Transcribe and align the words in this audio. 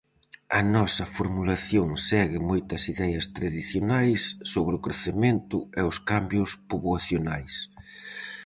A 0.59 0.61
nosa 0.75 1.05
formulación 1.17 1.87
segue 2.09 2.39
moitas 2.49 2.83
ideas 2.93 3.25
tradicionais 3.37 4.21
sobre 4.53 4.73
o 4.75 4.83
crecemento 4.85 5.55
o 5.63 5.83
os 5.91 5.97
cambios 6.11 6.51
poboacionais. 6.69 7.53